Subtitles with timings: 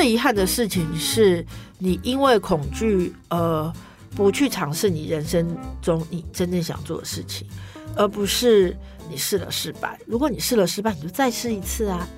[0.00, 1.44] 最遗憾的事情是，
[1.76, 3.70] 你因为恐惧而
[4.16, 5.46] 不去尝试你人生
[5.82, 7.46] 中你真正想做的事情，
[7.94, 8.74] 而不是
[9.10, 9.98] 你试了失败。
[10.06, 12.08] 如果你试了失败，你就再试一次啊！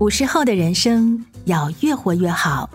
[0.00, 2.68] 五十后的人生要越活越好，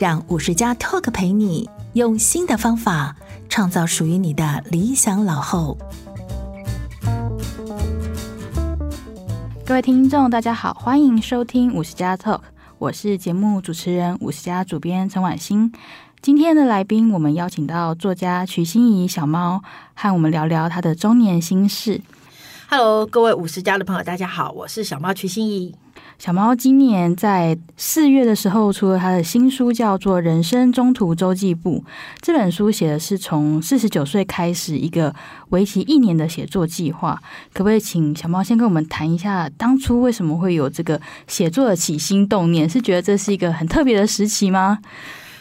[0.00, 1.68] 让五十加 Talk 陪你。
[1.92, 3.14] 用新的方法
[3.50, 5.76] 创造属于你的理想老后。
[9.72, 12.42] 各位听众，大家好，欢迎收听五十加 Talk，
[12.76, 15.72] 我是节目主持人五十加主编陈婉欣。
[16.20, 19.62] 今天的来宾，我们邀请到作家曲心怡小猫，
[19.94, 22.02] 和我们聊聊她的中年心事。
[22.68, 25.74] Hello，各位五十加的朋友，大家好，我是小猫曲心怡。
[26.18, 31.84] 小猫今年在四月的时候出了他的新书，叫做《人生中途周记簿》。
[32.20, 35.12] 这本书写的是从四十九岁开始一个
[35.48, 37.20] 为期一年的写作计划。
[37.52, 42.68] 可不可以请小猫先跟我们谈一下，当初为什么会有这个写作的起心动念？
[42.68, 44.78] 是觉得这是一个很特别的时期吗？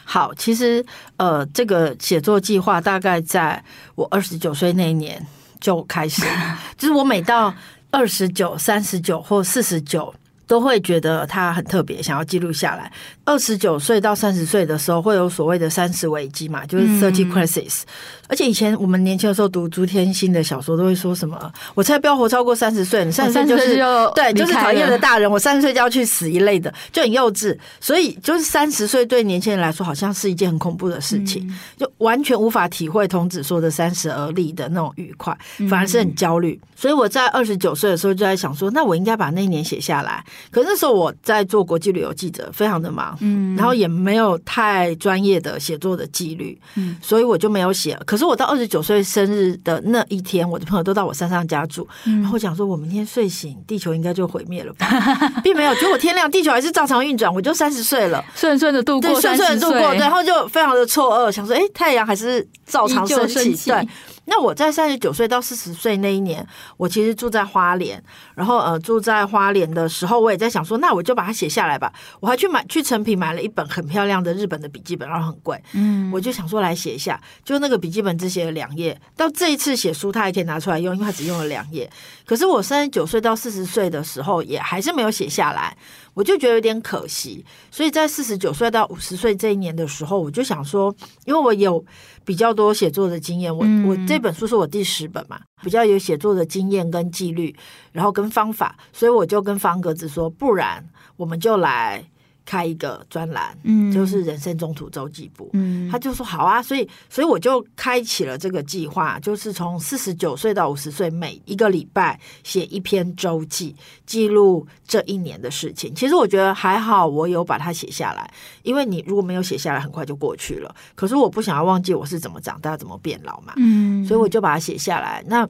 [0.03, 0.83] 好，其实
[1.17, 3.63] 呃，这个写作计划大概在
[3.93, 5.23] 我二十九岁那一年
[5.59, 6.23] 就开始，
[6.75, 7.53] 就是我每到
[7.91, 10.11] 二十九、三十九或四十九。
[10.51, 12.91] 都会觉得它很特别，想要记录下来。
[13.31, 17.83] 二十九岁到三十岁的时候，会有所谓的三十危机嘛，就是 thirty crisis。
[18.27, 23.75] 而且以前我们年轻的时候读朱天心的小说，都会说什么“我才不要活超过三十岁”，你三十岁就是
[24.13, 25.31] 对，就是讨厌的大人。
[25.31, 27.57] 我三十岁就要去死一类的，就很幼稚。
[27.79, 35.37] 所以就是三十岁对年轻人来说，好像是一件很恐怖的事情，就完全无法体会童子说的“三十而立”的那种愉快，
[35.69, 36.59] 反而是很焦虑。
[36.75, 40.23] 所以我在二十九岁的时候就在想说，那我应该把那一年写下来。
[40.49, 47.97] 可是那时候我在做国际旅游记者，非常的忙，嗯，然后也没有太专业的写作的纪律，嗯，所以我就没有写。
[48.05, 54.87] 可是我到二十九岁生日的那一天，我的朋友都到我山上家住，然后我讲说，我明天睡醒，地球应该就毁灭了吧，
[55.43, 63.87] 并没有，结果天亮，地球还是照常运转，我就三十岁了，顺顺的度过，对，顺顺的度过，对，然后就非常的错愕，想说，哎，太阳还是照常升起，对。
[64.25, 66.45] 那我在三十九岁到四十岁那一年，
[66.77, 68.01] 我其实住在花莲，
[68.35, 71.91] 然后呃住在花莲的时候，我也在想说，那我就把它写下来吧。
[72.19, 81.89] 我还去买去成品买了一本很漂亮的日本的笔记本，然后很贵，嗯，我就想说来写一下，就那个笔记本只写了两页，到这一次写书，它还可以拿出来用，因为它只用了两页。
[82.25, 85.75] 可是我三十九岁到四十岁的时候，也还是没有写下来。
[86.13, 90.93] 我就觉得有点可惜，所以在四十九岁到五十岁这一年的时候，我就想说，
[91.25, 91.83] 因为我有
[92.25, 97.55] 比较多写作的经验，我我这本书是我第十本嘛，比较有写作的经验跟纪律，
[97.93, 100.85] 然后跟方法，所以我就跟方格子说，不然
[101.15, 102.10] 我们就来。
[102.45, 113.75] 开一个专栏，嗯，就是人生中途周记簿，嗯，他就说好啊，所以，所以我就开启了这个计划，就是从四十九岁到五十岁，每一个礼拜写一篇周记，
[114.05, 115.93] 记录这一年的事情。
[115.93, 118.31] 其实我觉得还好，我有把它写下来，
[118.63, 120.75] 因为你如果没有写下来，很快就过去了。
[120.95, 125.23] 可是我不想要忘记我是怎么长大、怎么变老嘛，嗯，所以我就把它写下来。
[125.27, 125.47] 那。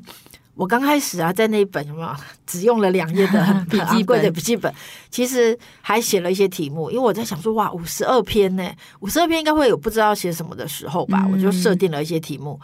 [0.61, 4.71] 我刚开始啊，在那一本什么只用了两页的 很昂贵的笔记本，
[5.09, 12.59] 其实还写了一些题目，因为我在想说，哇，五十二篇呢，五十二篇应该会有不知道写什么的时候吧，我就设定了一些题目。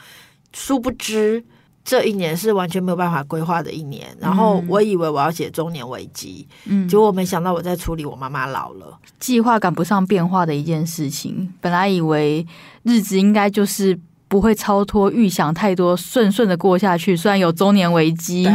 [0.54, 1.44] 殊不知
[1.84, 11.52] 这一年是完全没有办法规划的一年，然后我以为我要写中年危机，嗯，结果我没想到我在处理我妈妈老了，计划赶不上变化的一件事情。
[11.60, 12.46] 本来以为
[12.84, 14.00] 日子应该就是。
[14.28, 17.16] 不会超脱预想太多，顺顺的过下去。
[17.16, 18.50] 虽然有中年危机，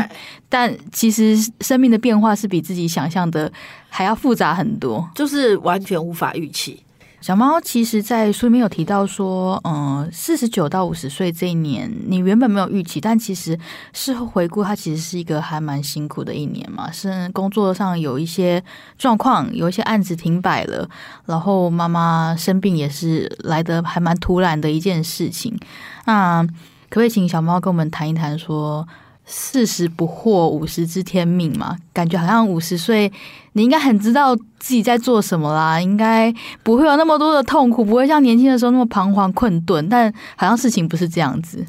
[0.49, 3.51] 但其实生命的变化是比自己想象的
[3.89, 6.83] 还要复杂很多，就是完全无法预期。
[7.23, 13.57] 小猫其实，在书里面有提到说，嗯，四十九到五十岁这一年，你原本没有预期，但其实
[13.93, 16.91] 事后回顾，它其实是一个还蛮辛苦的一年嘛。
[16.91, 18.61] 是工作上有一些
[18.99, 20.89] 状况，有一些案子停摆了，
[21.27, 25.57] 然后妈妈生病也是来得还蛮突然的一件事情。
[26.07, 28.85] 那可不可以请小猫跟我们谈一谈说？
[29.35, 33.11] 四十不惑，五十知天命嘛，感觉好像五十岁，
[33.55, 36.31] 你应该很知道自己在做什么啦，应该
[36.63, 39.89] 不会有那么多的痛苦，不会像年轻的时候那么彷徨困顿。
[39.89, 41.65] 但好像事情不是这样子。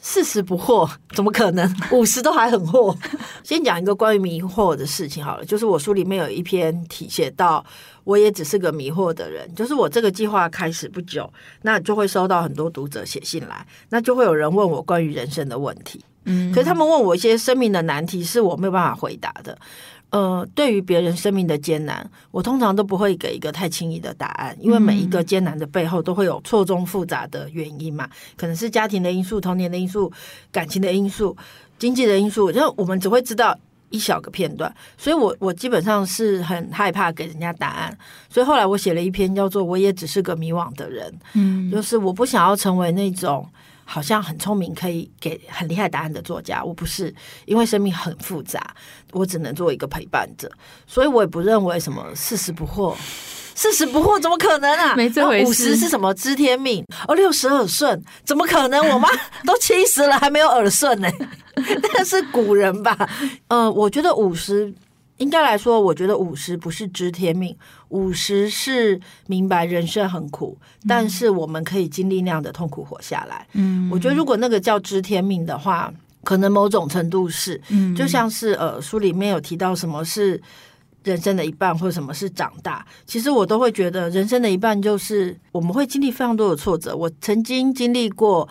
[0.00, 1.76] 四十不惑，怎么可能？
[1.90, 2.96] 五十都还很惑。
[3.42, 7.64] 先讲一个关于迷惑的事情好了，就是我书里面有一篇题写到，
[8.04, 9.52] 我也只是个迷惑的人。
[9.56, 11.28] 就是我这个计划开始不久，
[11.62, 16.00] 那就会收到很多读者写信来，那就会有人问我关于人生的问题。
[16.24, 19.56] 嗯，可是他们问我一些生命的难题，是我没有办法回答的。
[20.10, 30.12] 呃，对于别人生命的艰难，我通常都不会给一个太轻易的答案，因为每一个艰难的背后都会有错综复杂的原因嘛，可能是家庭的因素、童年的因素、
[30.50, 31.34] 感情的因素、
[31.78, 33.58] 经济的因素，就我们只会知道
[33.88, 37.96] 一小个片段，所以我我基本上是很害怕给人家答案，
[38.28, 43.48] 所以后来我写了一篇叫做《我也只是个迷惘的人》，嗯，就是我不想要成为那种。
[43.92, 48.74] 好像很聪明，可以给很厉害答案的作家，我不是，因为生命很复杂，
[49.10, 50.50] 我只能做一个陪伴者，
[50.86, 52.96] 所以我也不认为什么四十不惑，
[53.54, 54.94] 四十不惑怎么可能啊？
[54.96, 55.46] 没这回事。
[55.46, 56.82] 五十是什么知天命？
[57.06, 58.88] 哦，六十耳顺，怎么可能？
[58.88, 59.10] 我妈
[59.44, 61.10] 都七十了还没有耳顺呢？
[61.54, 62.96] 那是古人吧？
[63.48, 64.72] 呃，我觉得五十。
[65.22, 67.56] 应该来说，我觉得五十不是知天命，
[67.90, 73.46] 五十是明白人生很苦，嗯、但是我们可以经历那样的痛苦活下来。
[73.52, 80.42] 嗯，我觉得如果那个叫知天命的话，可能某种程度是，嗯，就像是呃书里面有提到什么是
[81.04, 86.96] 人生的一半，或者什么是长大，其实我都会觉得人生的一半就是我们会经历非常多的挫折。
[86.96, 88.48] 我曾经经历过。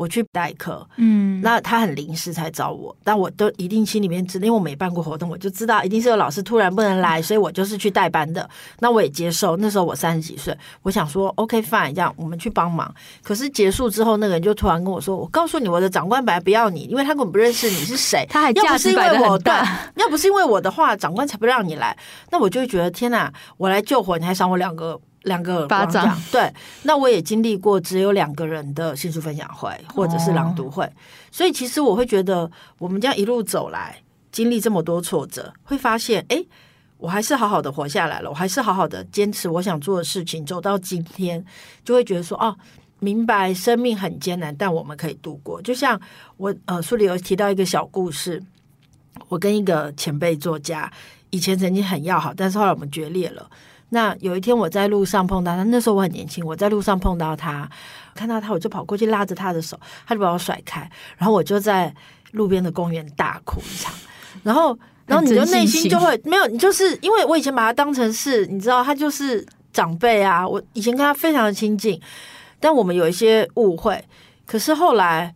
[0.00, 8.48] 我去代课，嗯，那他很临时才找我，但我都一定心里面知道，因为我没办过活动，我就知道一定是有老师突然不能来，所以我就是去代班的。
[8.78, 9.58] 那我也接受。
[9.58, 12.90] 那时候我三十几岁，我想说 OK fine，这样我们去帮忙。
[13.22, 18.24] 可是结束之后，那个人就突然跟我说：“我告诉你，我的长官本来不要你，因为他根本不认识你是谁。
[18.32, 19.90] 他还价值摆得很大。
[19.96, 21.94] 要不是因为我的话，长官才不让你来。
[22.30, 26.50] 那我就会觉得天哪，我来救火，你还赏我两个。”两个巴掌，对，
[26.84, 30.92] 那我也经历过只有两个人的新书分享会或者是朗读会，哦、
[31.30, 34.02] 所以其实我会觉得，我们这样一路走来，
[34.32, 36.42] 经历这么多挫折，会发现，哎，
[36.96, 41.44] 我还是好好的活下来了，我还是好好的坚持我想做的事情，走到今天，
[41.84, 42.56] 就会觉得说，哦，
[42.98, 45.60] 明白生命很艰难，但我们可以度过。
[45.60, 46.00] 就像
[46.38, 48.42] 我呃书里有提到一个小故事，
[49.28, 50.90] 我跟一个前辈作家
[51.28, 53.46] 以前曾经很要好，但是后来我们决裂了。
[53.90, 57.68] 那有一天我在路上碰到他，那时候我很年轻，我在路上碰到他，
[58.14, 61.94] 看到他我就跑过去拉着他的手，他就把我甩开，然后我就在
[62.32, 63.92] 路边的公园大哭一场，
[64.42, 72.00] 然后然后你就内心就会没有，你就是因为我以前把他当成是，你知道他就是长辈啊，我以前跟他非常的亲近，
[72.58, 74.04] 但我们有一些误会，
[74.46, 75.34] 可是后来。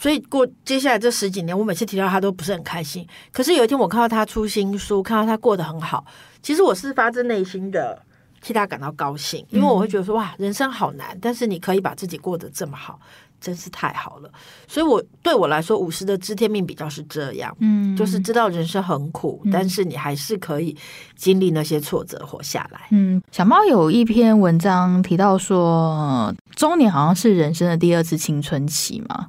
[0.00, 3.06] 所以过接下来这十几年，我每次提到他都不是很开心。
[3.30, 6.02] 可是有一天，我看到他出新书，看到他过得很好，
[6.42, 8.00] 其实我是发自内心的
[8.40, 12.98] 替他感到高兴，因为我会觉得说哇，人生好难，但是你可以把自己过得这么好，
[13.42, 14.30] 真是太好了。
[14.66, 20.74] 所以我，我对我来说，五十的知天命比较是这样，嗯，就是知道人生很苦，但是你还是可以
[21.14, 22.86] 经历那些挫折活下来。
[22.90, 29.26] 嗯，小猫有一篇文章提到说，中年好像是人生的第二次青春期嘛。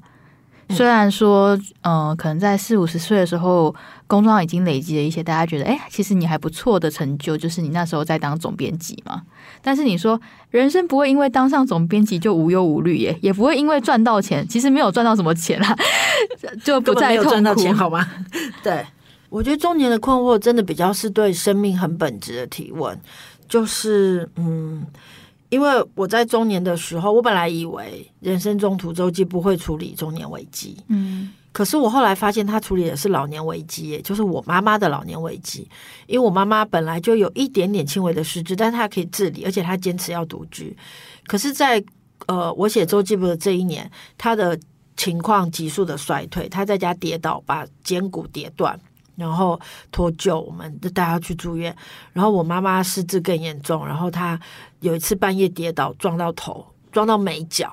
[0.71, 3.73] 虽然说，嗯、呃，可能在四五十岁的时候，
[4.07, 9.21] 工作上已经累积了一些大家觉得，哎，其实你还不错的成就，就是你那时候在当总编辑嘛。
[9.61, 10.19] 但是你说，
[10.49, 15.75] 人生不会因为当上总编辑就无忧无虑耶，也不会因为赚到钱，其实没有赚到什么钱啊，
[16.63, 18.07] 就不再痛苦，赚到钱好吗？
[18.63, 18.85] 对，
[19.29, 22.99] 我觉得中年的困惑真的比较是对生命很本质的提问，
[23.47, 24.85] 就是，嗯。
[25.51, 35.67] 因为我在中年的时候，我本来以为人生中途周记不会处理中年危机，嗯，可是我后来发现他处理的是老年危机，也就是我妈妈的老年危机。
[36.07, 40.75] 因为我妈妈本来就有一点点轻微的失智，但她可以自理，而且她坚持要独居。
[41.27, 41.85] 可是在，在
[42.27, 44.57] 呃，我写周记簿的这一年，她的
[44.95, 48.79] 情况急速的衰退，她在家跌倒，把肩骨跌断。
[49.15, 49.59] 然后
[49.91, 51.75] 脱臼，我们就带他去住院。
[52.13, 54.39] 然后我妈妈失智更严重，然后她
[54.79, 57.71] 有一次半夜跌倒，撞到头，撞到眉角，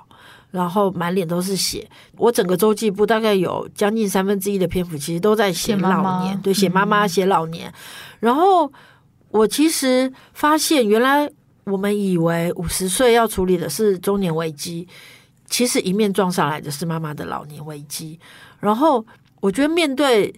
[0.50, 1.88] 然后满脸都是血。
[2.16, 7.70] 我整个周记部大概有将近三分之一的篇幅，其实都在写老年，妈妈对，写妈妈，写老年。
[7.70, 7.74] 嗯、
[8.20, 8.70] 然后
[9.30, 11.30] 我其实发现，原来
[11.64, 14.86] 我们以为五十岁要处理的是中年危机，
[15.46, 18.20] 其实一面撞上来的是妈妈的老年危机。
[18.60, 19.06] 然后
[19.40, 20.34] 我觉得面对。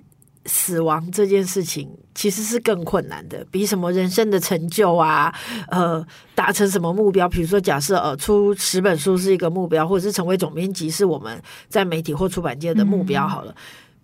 [0.47, 5.35] 死亡这件事情其实是更困难的，比什么人生的成就啊，
[5.69, 6.05] 呃，
[6.35, 13.29] 达成什么目标，比如说假设呃出十本书是一个目标，或者是成为总编辑是我们在媒体或出版界的目标。
[13.29, 13.57] 好了，嗯、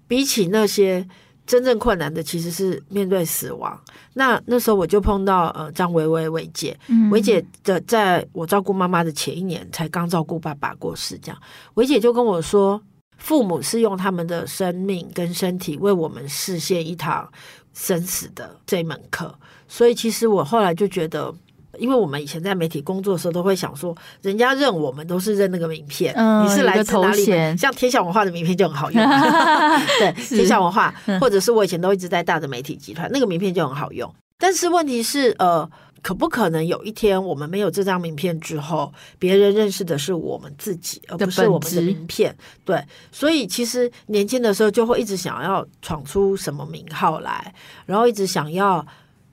[0.06, 1.06] 比起那些
[1.46, 3.80] 真正困难的，其实是面对死亡。
[4.12, 6.78] 那那时候我就碰到呃张维维维姐，
[7.10, 11.40] 维姐的在我照顾妈妈的前一年才刚照顾爸爸过世，这样
[11.74, 12.80] 维姐就跟我说。
[13.16, 17.30] 父母是用他们的生命跟身体为我们实现一堂
[17.74, 19.34] 生死的这门课。
[19.68, 21.34] 所以，其实我后来就觉得。
[21.78, 27.26] 因为我们以前在媒体工作的时候，都会想说，人家认我们都是认那个名片，嗯、你是来自哪里？
[27.54, 29.04] 像天下文化的名片就很好用，
[30.00, 34.10] 对， 天下文化，或者是我以前都一直在大的媒体集团，那个名片就很好用。
[34.38, 35.68] 但是问题是，呃，
[36.02, 42.36] 可不可能有一天我们没有这张名片之后，别人认识的是我们自己，而不是我们的名片？
[42.64, 47.54] 对，所以其实年轻的时候就会一直想要闯出什么名号来，
[47.86, 48.86] 然后一直想要。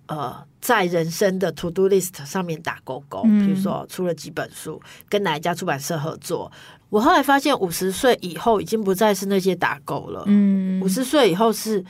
[0.06, 6.52] 呃，在人生的 to do list 上面打勾勾，比如说出了几本书，跟哪一家出版社合作。
[6.90, 10.24] 我后来发现，五十岁以后已经不再是那些打勾了。
[10.28, 11.84] 嗯，五十岁以后是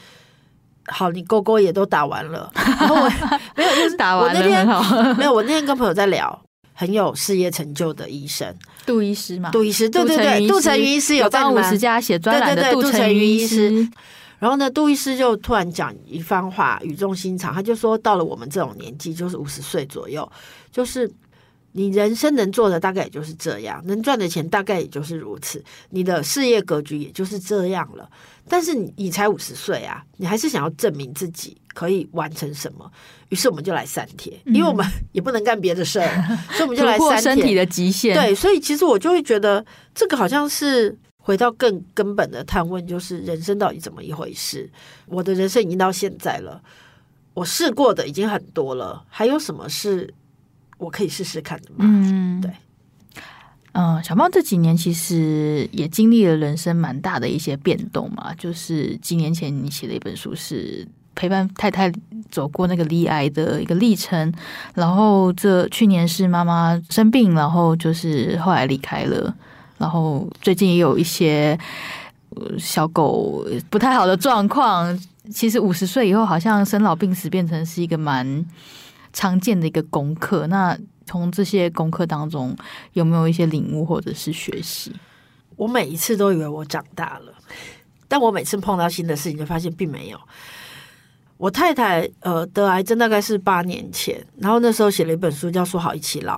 [0.88, 2.52] 好，你勾勾也都打完了。
[2.56, 3.10] 然后我
[3.56, 4.40] 没有，就是打完了。
[4.40, 4.68] 我那天
[5.18, 6.42] 没有，我那天跟朋友在聊，
[6.74, 8.54] 很有事业成就的医生，
[8.86, 13.88] 杜医师嘛，杜医师，对对对，杜成云医师有在五十家写专栏的杜成云医师。
[14.40, 17.54] 然后呢，杜医师就突然讲一番话，语重心长。
[17.54, 20.30] 他就说，到了我们这种年纪，就是五十岁左右，
[20.70, 21.10] 就是
[21.74, 28.10] 你人生能做的大概也就是这样，能赚的钱大概也就是如此，你的事业格局也就是这样了。
[28.48, 32.90] 但是你你才五十岁啊，你还是想要证明自己可以完成什么？
[33.30, 38.16] 于是我们就来三铁，因为我们也不能干别的事儿，嗯、所以我们就来三铁身体的极限。
[38.16, 40.98] 对，所以其实我就会觉得这个好像是。
[41.26, 44.70] 回到更根本的探问，就是人生到底怎么一回事？
[45.06, 46.62] 我的人生已经到现在了，
[47.34, 50.14] 我试过的已经很多了，还有什么是
[50.78, 51.78] 我可以试试看的嘛？
[51.80, 52.52] 嗯，对，
[53.74, 61.92] 嗯、呃，小猫这几年其实也经历了人生蛮大的一些变动嘛，就是几年前你写的一本书是陪伴太太
[62.32, 64.34] 走过那个离癌的一个历程，
[64.74, 69.34] 然后这去年是妈妈生病，然后就是后来离开了。
[69.78, 71.58] 然后最近也有一些
[72.58, 74.98] 小狗不太好的状况。
[75.32, 78.46] 其实五十岁以后，好像生老病死变成是一个蛮
[79.14, 80.48] 常见的一个功课。
[80.48, 82.54] 那从这些功课当中，
[82.94, 84.92] 有没有一些领悟或者是学习？
[85.56, 87.34] 我每一次都以为我长大了，
[88.08, 90.20] 但我每次碰到新的事情，就发现并没有。
[91.38, 96.38] 我太太呃得癌症大概是八年前，然后那时候写了一本书叫《说好一起老》。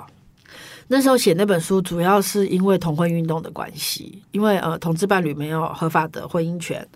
[0.87, 6.87] 那时候写那本书，主要是因为同婚运动的关系，因为呃，同志伴侣没有合法的婚姻权，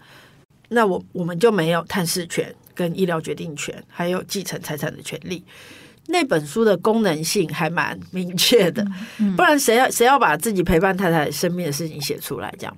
[0.68, 5.44] 那我我们就没有探视权、跟医疗决定权，还有继承财产的权利。
[6.08, 8.86] 那本书的功能性还蛮明确的，
[9.36, 12.50] 不然谁要谁要把自己陪伴太太生命的事情写出来？
[12.58, 12.78] 这样，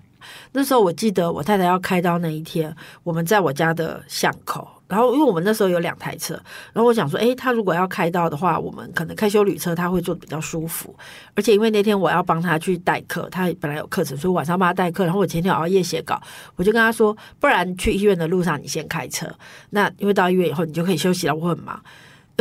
[0.53, 4.67] 那时候我记得我太太要开刀那一天，我们在我家的巷口。
[4.91, 6.33] 然后，因为我们那时候有两台车，
[6.73, 10.93] 然后我想说，诶，他如果要开到的话，我们可能开修旅车，他会坐得比较舒服。
[11.33, 15.05] 而且因为那天我要帮他去代课，他本来有课程，所以晚上帮他代课。
[15.05, 16.21] 然后我前天熬夜写稿，
[16.57, 19.25] 我就跟他说，不然去医院的路上你先开车。
[19.69, 21.81] 那因为到医院以后你就可以休息了，我很忙。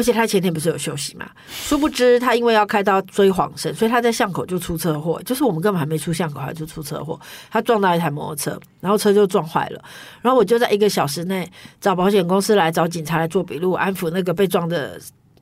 [0.00, 1.28] 而且他前天不是有休息嘛？
[1.50, 5.20] 殊不知他因为要开刀追黄肾，所以他在巷口就出车祸。
[5.26, 7.20] 就是我们根本还没出巷口，他就出车祸。
[7.50, 9.84] 他撞到一台摩托车，然后车就撞坏了。
[10.22, 11.46] 然后我就在一个小时内
[11.82, 14.98] 找保险公司来找警察来做笔录，安抚那个被撞的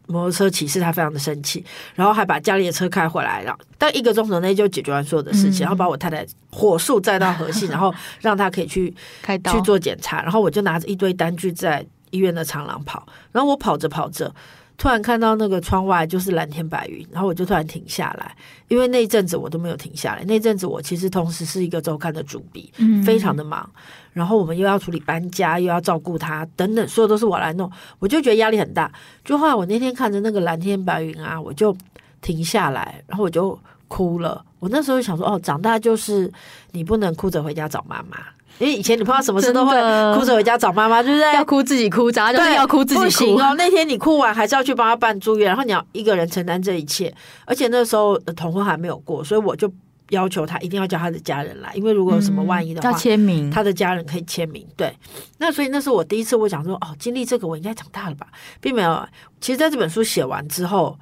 [0.08, 0.80] 摩托车骑士。
[0.80, 10.20] 他非常的生气，然后还把家里的车开回来，然后但一个钟头内就解决完所有的事情，然后把我太太火速载到和信， 然后让他可以去开刀去做检查。
[10.22, 11.86] 然后我就拿着一堆单据在。
[12.10, 14.34] 医院的长廊跑，然后我跑着跑着，
[14.76, 18.36] 突然看到那个窗外就是蓝天白云，然后我就突然停下来，
[18.68, 20.24] 因为那一阵子我都没有停下来。
[20.24, 23.68] 那阵子我其实同时是一个周刊的主笔，嗯，非常的忙。
[24.12, 28.90] 然后我们又要处理搬家，又要照顾他，等等，所有都是我来弄，我就觉得压力很大。
[29.24, 31.76] 就后来我那天看着那个蓝天白云啊，我就
[32.20, 34.44] 停下来，然后我就哭了。
[34.58, 36.32] 我那时候想说，哦，长大就是
[36.72, 38.18] 你不能哭着回家找妈妈。
[38.58, 39.72] 因为以前你碰到什么事都会
[40.14, 41.34] 哭着回家找妈妈，对不对？
[41.34, 43.04] 要哭自己哭，长大就是要哭自己哭。
[43.04, 47.14] 不行哦，那天你哭完还是要去帮他办住院，然后你要一个人承担这一切。
[47.44, 49.72] 而且那时候的同婚还没有过，所以我就
[50.10, 54.66] 要求他一定要叫他的家人来，因为如果有什么万一的话，要签名，他的家人可以签名。
[54.76, 54.92] 对，
[55.38, 58.26] 那所以那是我第一次，我想说，哦，经历这个我应该长大了吧，
[58.60, 59.06] 并没有。
[59.40, 60.98] 其实在这本书写完之后，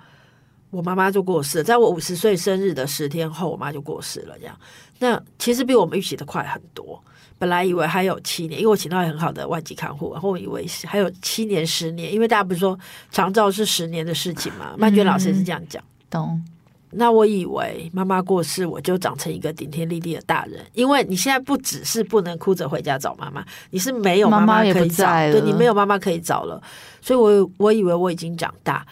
[0.71, 4.37] 我妈妈就过世了，在我五十岁生日的十天后，我妈就过世了。
[4.39, 4.59] 这样，
[4.99, 7.03] 那其实比我们预期的快很多。
[7.39, 12.79] 本来以为还有七年，因为我请到很好的外籍看护，然后我以为还有七年、十年，因为大家不是说
[13.11, 14.75] 长照是十年的事情嘛？
[14.79, 15.83] 曼娟老师是这样讲。
[16.09, 16.43] 懂。
[16.91, 26.63] 那我以为妈妈过世，我就长成一个顶天立地的大人，因为你现在不只是不能哭着回家找妈妈，你是没有妈妈可以找，对，你没有妈妈可以找了。
[27.03, 28.87] 所以我我以为我已经长大，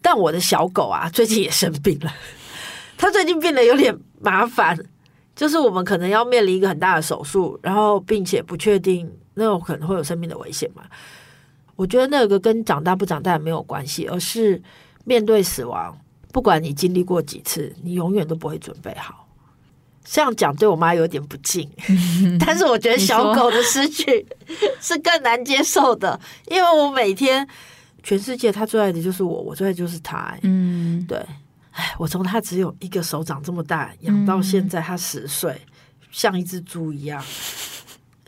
[0.00, 2.12] 但我的小狗啊，最近也生病了，
[2.96, 4.78] 它最近变得有点麻烦。
[5.34, 10.82] 就是我们可能要面临一个很大的手术，然后并且不确定那种可能会有生命的危险嘛。
[11.74, 14.62] 我觉得那个跟长大不长大没有关系，而是
[15.04, 15.98] 面对死亡，
[16.30, 19.26] 不管你经历过几次，你永远都不会准备好。
[20.04, 21.68] 这样讲对我妈有点不敬，
[22.38, 24.26] 但是我觉得小狗的失去
[24.80, 27.46] 是更难接受的，因为我每天
[28.02, 30.40] 全世界他最爱的就是我，我最爱的就是他、欸。
[30.42, 31.24] 嗯，对。
[31.72, 35.60] 哎，我从他只有一个手掌这么大养到现在，他十岁，
[36.10, 37.22] 像一只猪一样。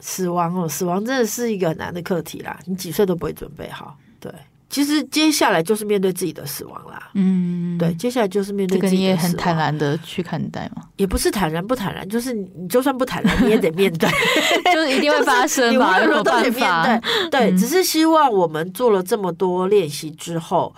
[0.06, 3.96] 死亡哦，死亡真的是一个很难的课题啦，你几岁都不会准备好。
[4.20, 4.30] 对，
[4.68, 7.10] 其实接下来就是面对自己的死亡啦。
[7.14, 8.98] 嗯，对，接下来就是面对自己的死亡。
[8.98, 10.82] 这个你也很坦然的去看待嘛？
[10.96, 14.10] 也不是坦然不坦然，就是你就算不坦然，你也得面对，
[14.74, 17.00] 就是一定会发生嘛，没有办法。
[17.30, 20.74] 对，只是希望我们做了这么多练习之后。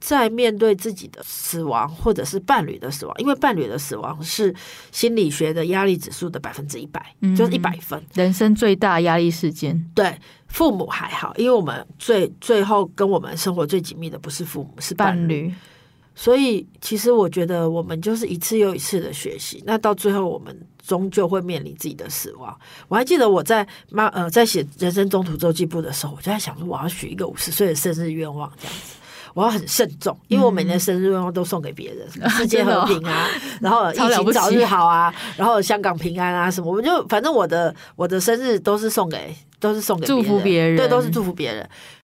[0.00, 4.54] 在面对自己的死亡，或者是伴侣的死亡，因为伴侣的死亡是
[4.92, 9.84] 心理学的压力指数的百分之一百，就是一百分，人生最大压力事件。
[9.94, 15.18] 对，父母还好，因为我们最最后跟我们生活最紧密的不是父母，是伴侣。
[15.18, 15.54] 伴侣。
[16.14, 22.58] 所以，其实我觉得我们就是一次又一次的学习，那到最后我们终究会面临自己的死亡。
[22.88, 28.96] 我还记得我在妈呃在写人生中途周记簿的时候，我就在想说，我要许一个五十岁的生日愿望，这样子。
[29.38, 33.28] 我要很慎重，因为我每年生日愿望都送给别人，嗯、 世界和平啊，
[33.62, 41.68] 然后疫情早日好啊，然后香港平安啊什么，我们就反正我的我的生日都是送给都是送给，祝福别人，对，都是祝福别人。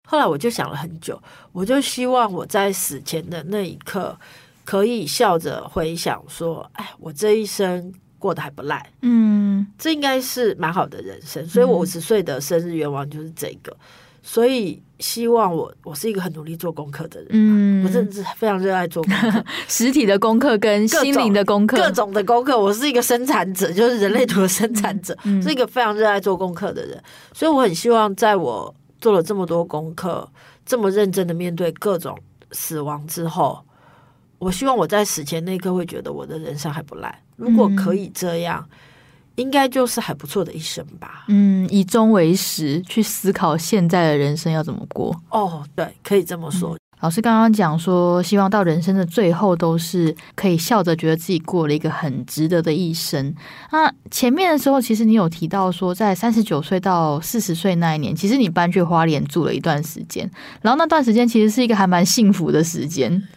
[0.07, 4.17] 后来我就想了很久，我就希望我在死前的那一刻，
[4.65, 11.47] 可以笑着回想说，哎，我这一生过得还不赖，嗯，这应该是蛮好的人生。
[11.47, 13.77] 所以我五十岁的生日愿望就是这个。
[14.23, 22.57] 所以希望我我是一个很努力做功课的人，嗯，我真的是非常热爱做功课， 实体的功课跟心灵的功课，各种的功课。
[22.59, 27.01] 我是一个生产者，就是人类图的生产者，嗯，是一个非常热爱做功课的人。
[27.33, 30.29] 所以我很希望，在我做了这么多功课，
[30.65, 32.15] 这么认真的面对各种
[32.51, 33.63] 死亡之后，
[34.38, 37.23] 我希望我在死前那一刻会觉得我的人生还不赖。
[37.38, 38.63] 如果可以这样。
[39.41, 41.25] 应该就是还不错的一生吧。
[41.27, 45.19] 嗯，以终为始，去思考现在的人生要怎么过。
[45.30, 46.75] 哦，对，可以这么说。
[46.75, 53.34] 嗯，老师刚刚讲说，希望到人生的最后都是可以笑着觉得自己过了一个很值得的一生。
[53.71, 60.30] 那前面的时候，其实你有提到说，在三十九岁到四十岁那一年，其实你搬去花莲住了一段时间，
[60.62, 63.27] 然后那段时间其实是一个还蛮幸福的时间，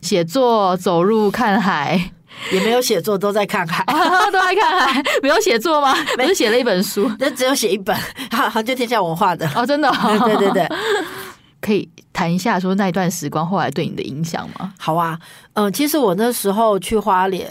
[0.00, 2.12] 写作、走路、看海。
[2.52, 3.84] 也没有写作，都在看海，
[4.32, 5.02] 都在看海。
[5.22, 5.94] 没有写作吗？
[6.16, 7.96] 没，是写了一本书，那只有写一本，
[8.30, 10.68] 好，就天下文化的哦，真的、哦， 对对对，
[11.60, 14.72] 可以谈一下说那一段时光后来对你的影响吗？
[14.78, 15.18] 好啊，
[15.54, 17.48] 嗯，其实我那时候去花莲，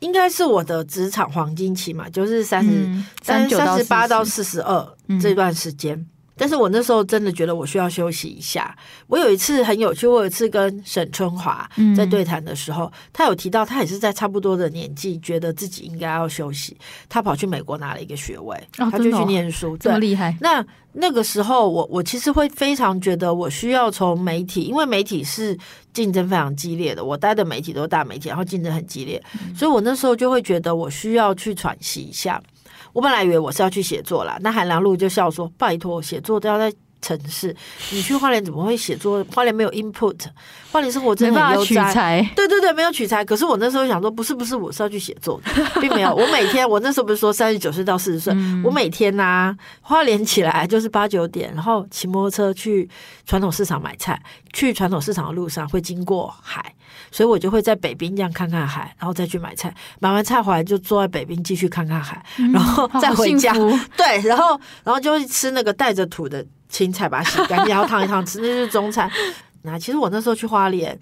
[0.00, 2.70] 应该是我的职场黄金期嘛，就是三十
[3.22, 4.88] 三三十八到四十二
[5.20, 5.94] 这段时间。
[5.96, 8.76] 嗯但是我那时候真的觉得我需要休息一下。
[9.06, 16.76] 我有一次很有趣，我有一次跟沈春华在对谈的时候，嗯、他有提到他也是在差不多的年纪，觉得自己应该要休息。
[17.08, 20.36] 他跑去美国拿了一个学位，哦、他就去念书，这么厉害。
[20.40, 25.56] 那那个时候我，我我其实会非常觉得我需要从媒体，因为媒体是
[25.92, 32.40] 竞争非常激烈的，我待的媒体都是大媒体，然后竞争很激烈，嗯、所以我那时候就会觉得我需要去喘息一下。
[32.94, 36.72] 我本来以为我是要去写作啦，那韩良露就笑说：“拜托，写作都要在
[37.04, 37.54] 城市，
[37.90, 39.22] 你去花莲怎么会写作？
[39.34, 40.18] 花莲没有 input，
[40.72, 42.26] 花莲生活真的很悠哉。
[42.34, 43.22] 对对对，没有取材。
[43.22, 46.14] 可是我那时候想说，不是不是，我是要去写作的， 并没有。
[46.14, 52.88] 我每天，我那时候不是说三十九岁到四十岁，嗯、我每天呐、啊，花莲起来就是八九点，然后骑摩托车去
[53.26, 54.18] 传统市场买菜，
[54.54, 56.74] 去传统市场的路上会经过海。”
[57.10, 63.52] 所以我就会在北滨这样看看海，然后再去买菜，买完菜回来就坐在北滨继续看看海，嗯、然后再回家。
[63.96, 69.08] 对，然后然后就会吃那个带着土的青菜，把它洗干净，然后烫一烫吃， 那就是中餐。
[69.62, 70.98] 那其实我那时候去花莲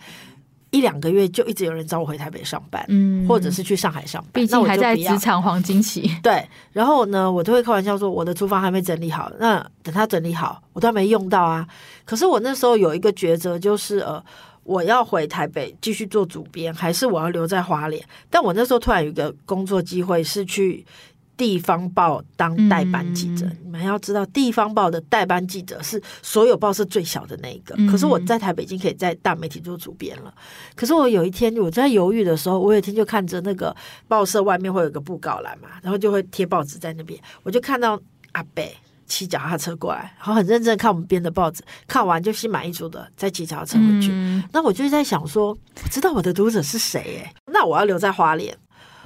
[0.70, 4.30] 一两个月，就一直有人找我回台北上班，嗯，或者是去上海上班。
[4.34, 6.14] 毕竟还在职场黄金期。
[6.22, 11.66] 对，然后呢，我都会开玩笑说，我的厨房还没整理好，那等它整理好，我都还没用到啊。
[12.04, 14.22] 可是我那时候有一个抉择，就是呃。
[14.64, 18.00] 我要回台北继续做主编，还是我要留在花莲？
[18.30, 20.86] 但我那时候突然有一个工作机会，是去
[21.36, 23.46] 地方报当代班记者。
[23.46, 27.74] 嗯、你们要知道，地方报的代班记者是所有报社最小的那一个。
[27.78, 30.32] 嗯、可是我在台北已经可以在大媒体做主编了。
[30.74, 33.74] 可是我有一天我在犹豫的时候，我有一天就看着那个
[34.08, 38.00] 报社外面会有个布告栏嘛，然后就会贴报纸在那边，我就看到
[38.32, 38.74] 阿北。
[39.04, 44.08] 骑脚踏车过来，然后很认真看我们编的报纸，看完就心满意足的再骑脚踏车回去。
[44.10, 47.34] 嗯、那我就在想说，我知道我的读者是谁耶？
[47.52, 48.56] 那我要留在花莲，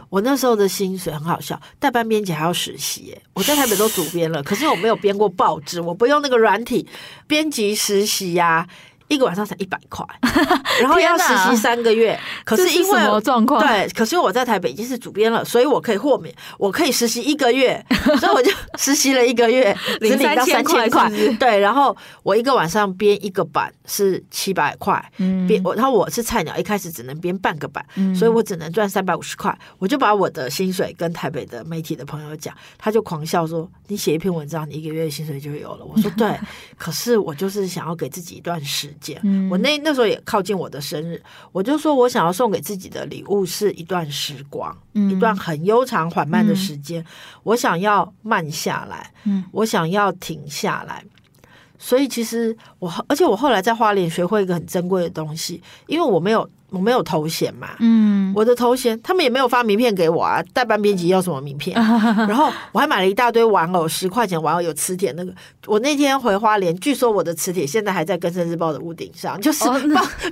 [0.08, 3.16] 我那时候的薪水很好笑，代班编辑还要实习。
[3.34, 6.86] 我在台北都主编了，可是我没有编过报纸，我不用那个软体
[7.26, 8.68] 编辑实习呀、
[9.08, 10.04] 一个晚上才一百块，
[10.80, 12.18] 然后要实习三个月。
[12.44, 13.60] 可是因为什么状况？
[13.60, 17.84] 对，可是我在台北已经是主编了，所以我可以豁免，我可以实习一个月，
[18.18, 21.10] 所以我就实习了一个月，只领到三千块。
[21.38, 25.02] 对，然后我一个晚上编一个版是七百块，
[25.46, 29.56] 编我，然后我是菜鸟，一开始只能编半个版，所以我只能赚三百五十块。
[29.78, 36.38] 我就把我的薪水跟台北的媒体的朋友讲，他就狂笑说：“你写一篇文章，你一个月薪水就有了。”我说：“对，
[36.76, 38.92] 可是我就是想要给自己一段时。”
[39.50, 47.02] 我那那时候也靠近我的生日，我就说我想要送给自己的礼物是一段时光，嗯、一段很悠长缓慢的时间。
[47.02, 47.06] 嗯、
[47.42, 51.04] 我想要慢下来，嗯、我想要停下来。
[51.78, 56.48] 所以其实我，而且我后来在花莲学会一个很珍贵的东西，因为我没有。
[56.70, 60.42] 我没有头衔嘛，嗯，我的头衔他们也没有发名片给我啊。
[60.52, 61.76] 代班编辑要什么名片？
[62.26, 65.32] 然后我还买了一大堆玩偶，十块钱玩偶有磁铁那个。
[65.66, 69.64] 我那天回花莲，据说我的磁铁现在还在《更生日报》的屋顶上，就是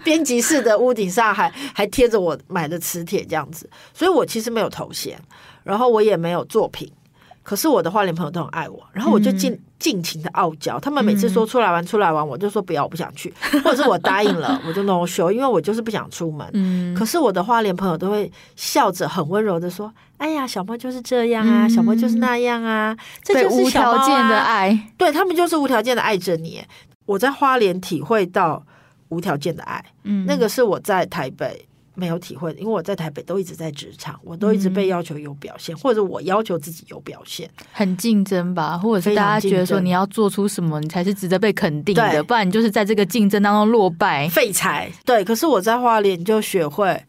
[0.02, 3.70] 编辑室的屋顶上还还贴着我买的磁铁这样子。
[3.92, 5.18] 所以我其实没有头衔，
[5.62, 6.90] 然后我也没有作品。
[7.44, 10.80] 可是我的花莲朋友都很爱我，然后我就尽尽情的傲娇。
[10.80, 16.94] 他们每次说出来玩，出来玩，我就说不要，我不想去， 或者是我答应了， 我就 no show，因为我就是不想出门。
[16.98, 26.62] 可是我的花莲朋友都会笑着很温柔的说：“哎呀，小猫就是这样啊，小猫就是那样啊，这就是无条件的爱。”对，他们就是无条件的爱着你。
[27.04, 28.64] 我在花莲体会到
[29.10, 29.84] 无条件的爱，
[30.26, 31.68] 那个是我在台北。
[31.94, 44.90] 没有体会，因为我在台北都一直在职场，我都一直被要求有表现，嗯、或者我要求自己有表现，很竞争吧，或者是大家觉得说你要做出什么，你才是值得被肯定的，不然你就是在这个竞争当中落败废柴。
[45.04, 47.02] 对，可是我在花莲就学会，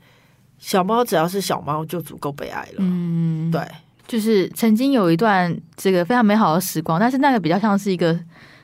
[0.57, 2.75] 小猫只要是小猫就足够被爱了。
[2.77, 3.61] 嗯，对，
[4.07, 8.19] 就是曾经有一段这个非常美好的时光，但是那个比较像是一个。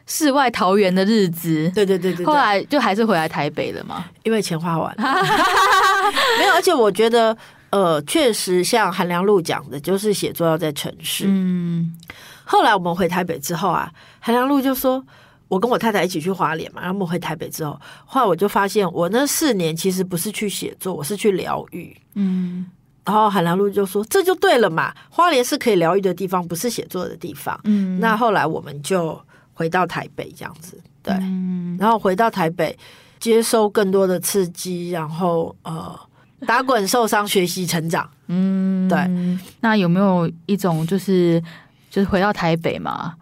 [0.07, 5.03] 世外桃源的日子，对对对对，后来就还是回来台北了嘛，因为钱花完了。
[6.37, 7.35] 没有，而且我觉得，
[7.69, 11.25] 呃，确实像韩良露讲的，就是写作要在城市。
[11.27, 11.95] 嗯，
[12.43, 15.01] 后来我们回台北之后啊，韩良露就说，
[15.47, 21.95] 我跟我太太一起去花莲嘛，然后我们回台北之后，后来我就发现，我那四年其实不是去写作，我是去疗愈。
[22.15, 22.65] 嗯，
[23.05, 27.57] 然后韩良露就说，这就对了嘛，花莲是可以疗愈的地方，不是写作的地方。
[27.63, 29.21] 嗯，那后来我们就。
[29.53, 32.77] 回到台北这样子，对，嗯、然后回到台北，
[33.19, 35.99] 接收更多的刺激，然后呃，
[36.47, 38.97] 打滚、受伤、学习、成长， 嗯，对。
[39.59, 41.41] 那有没有一种就是
[41.89, 43.13] 就是回到台北嘛？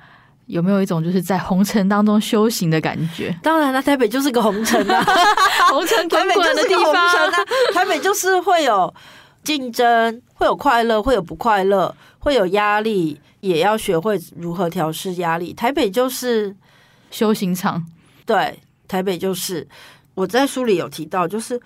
[0.46, 3.38] 有没有一种就是在红尘当中修行的感觉？
[3.44, 5.04] 当然了，台北就是个红尘啊，
[5.70, 7.30] 红尘滚滚的地方啊，
[7.74, 8.92] 台北就是会有
[9.44, 13.20] 竞争，会有快乐，会有不快乐，会有压力。
[13.40, 15.54] 也要学会如何调试压力。
[15.54, 16.56] 台北就是
[17.12, 17.86] 修行场，
[18.26, 19.68] 对，台北就是
[20.14, 21.60] 我在书里有提到，就是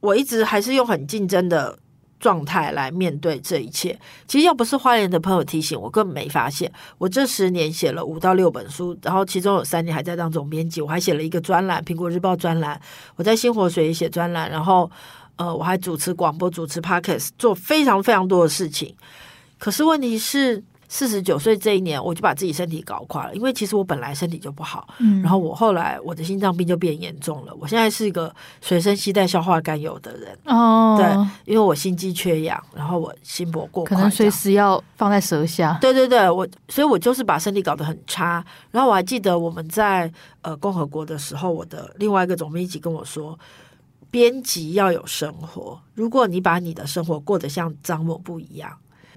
[0.00, 1.78] 我一直还是用很竞争的
[2.18, 3.98] 状态来面对这一切。
[4.26, 6.70] 其实要不是花莲的朋友提醒我，根本没发现。
[6.98, 12.80] 我这十年写了五到六本书，然后其中有三年还在当总编辑，我还写了一个专栏，《苹果日报》专栏。
[13.16, 14.90] 我在新活水也写专栏，然后
[15.36, 18.94] 呃，我还主持广播、主持 Podcast，做非常非常多的事情。
[19.58, 20.62] 可是问题是。
[20.88, 27.54] 四十九岁这一年，我就把自己身体搞垮了，因为其实我本来身体就不好，嗯，然后我后来我的心脏病就变严重了。
[27.60, 35.76] 我现在是一个随身携带消化甘油的人，哦，对，因为我心肌缺氧，然后我心搏过快，可能随时要放在舌下。
[35.80, 38.44] 对对对，我所以，我就是把身体搞得很差。
[38.70, 40.10] 然后我还记得我们在
[40.42, 43.38] 呃共和国的时候，我的另外一个总编辑跟我说，
[44.10, 48.70] 编辑要有生活，如果你把你的生活过得像张某不一样，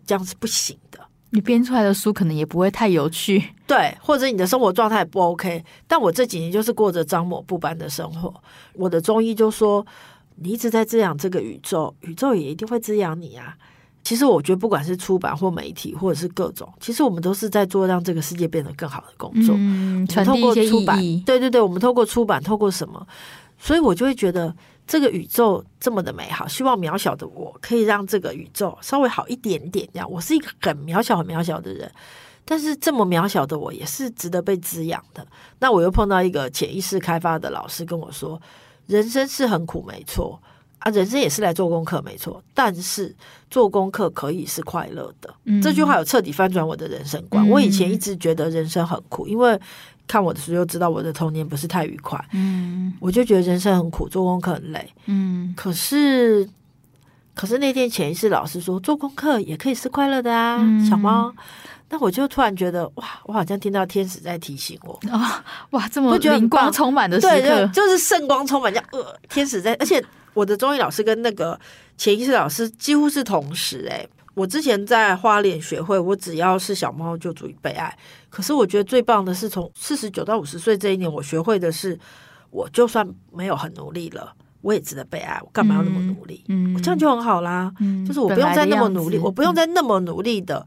[0.05, 0.99] 这样是不行的。
[1.32, 5.63] 你编出来的书可能也不会太有趣， 对，或者你的生活状态不 OK。
[5.88, 8.34] 但我这几年就是过着张某不般的生活。
[8.74, 9.86] 我的中医就说，
[10.38, 13.56] 你一直在滋养这个宇宙，宇宙也一定会滋养你啊。
[14.02, 19.54] 其实我觉得，不管是出版或媒体，或者是各种，其实我们都是在做让这个世界变得更好的工作。
[19.58, 21.24] 嗯，传递一些意义。
[21.26, 23.06] 对对对，我们透过出版，透过什么？
[23.60, 24.56] 所以我就会觉得。
[24.91, 29.88] 这个宇宙这么的美好，希望渺小的我可以让这个宇宙稍微好一点点。
[29.93, 31.91] 这样，我是一个很渺小、很渺小的人，
[32.43, 35.24] 但是这么渺小的我也是值得被滋养的。
[35.60, 38.41] 那我又碰到一个潜意识开发的老师跟我说
[38.89, 40.41] ：“人生是很苦，没错
[40.80, 42.43] 啊，人生也是来做功课，没错。
[42.56, 43.15] 但是
[43.52, 47.48] 做功课可以是快乐的。”这句话有彻底翻转我的人生观。
[47.48, 49.62] 我以前一直觉得人生很苦，因为。
[50.10, 56.50] 看我的书就知道我的童年不是太愉快，嗯，我就觉得人生很苦，做功课很累，嗯，可是，
[57.36, 61.32] 可是那天潜意识老师说，做功课也可以是快乐的啊，嗯、小猫。
[61.91, 64.93] 那我就突然觉得，哇，我好像听到天使在提醒我。
[65.12, 71.60] 啊、哦，哇，这么灵光充满的时刻，对，就是圣光充满，这样呃，天使在，而且我的中医老师跟那个
[71.98, 74.10] 潜意识老师几乎是同时、欸，哎。
[74.36, 77.94] 我之前在花脸学会，我只要是小猫就足以被爱。
[78.30, 82.00] 可是我觉得最棒的是，从四十九到五十岁这一年，我学会的是，
[82.52, 85.39] 我就算没有很努力了，我也值得被爱。
[85.42, 86.44] 我干嘛要那么努力？
[86.48, 87.74] 嗯，我这样就很好啦。
[87.80, 90.65] 嗯，就是我不用再那么努力，我不用再那么努力的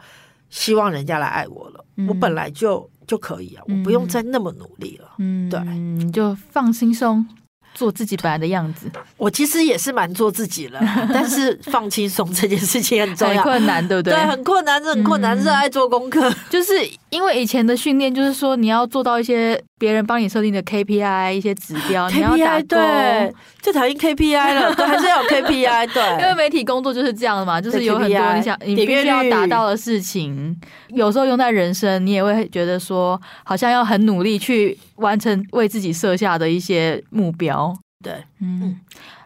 [0.50, 1.84] 希望人家来爱我了。
[1.96, 5.08] 嗯，我本来就就可以啊，我不用再那么努力了。
[5.18, 7.24] 嗯，对，你就放轻松。
[7.74, 10.80] 做自己本来的样子，我其实也是蛮做自己了，
[11.12, 14.12] 但是放轻松这件事情很重要，很困难，对不对？
[14.12, 16.72] 对，很困难，这很困难，热、嗯、爱做功课，就是
[17.10, 30.56] 因为以前的训练，就是说你要做到一些别人帮你设定的 KPI 一些指标， 你要打勾，对，就讨厌 KPI 了， 对，还是要有 KPI，对，因为媒体工作就是这样的嘛，就是有很多你想你必须要达到的事情，
[30.90, 37.76] 有时候用在人生，你也会觉得说，好像要很努力去完成为自己设下的一些目标。
[38.04, 38.78] 对，嗯，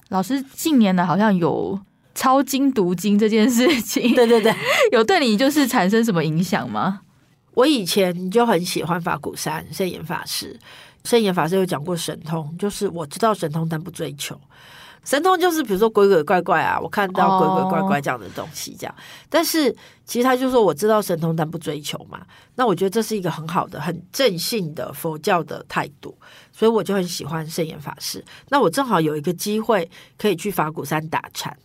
[0.09, 1.79] 老师近年来好像有
[2.15, 4.55] 抄经读经这件事情，对对对，
[4.93, 7.01] 有对你就是产生什么影响吗？
[7.57, 10.61] 我以前就很喜欢法鼓山圣严法师，
[11.05, 14.39] 圣严法师有讲过神通，就是我知道神通，但不追求。
[15.03, 18.95] 神通就是比如说鬼鬼怪怪啊，我看到鬼鬼怪怪这样的东西，这样。
[19.31, 22.21] 但是其实他就说我知道神通，但不追求嘛。
[22.57, 26.15] 那我觉得这是一个很好的、很正信的佛教的态度，
[26.53, 28.23] 所以我就很喜欢圣严法师。
[28.51, 29.89] 那我正好有一个机会
[30.19, 31.57] 可以去法鼓山打禅，